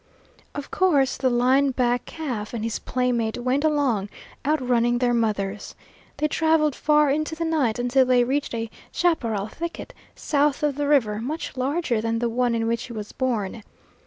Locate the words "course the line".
0.71-1.69